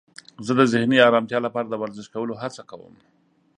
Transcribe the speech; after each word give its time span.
زه 0.45 0.51
د 0.59 0.61
ذهني 0.73 0.97
آرامتیا 1.09 1.39
لپاره 1.43 1.67
د 1.69 1.75
ورزش 1.81 2.05
کولو 2.13 2.39
هڅه 2.41 2.61
کوم. 2.69 2.93